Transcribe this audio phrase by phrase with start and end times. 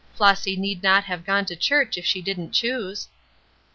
[0.15, 3.07] Flossy need not have gone to church if she didn't choose."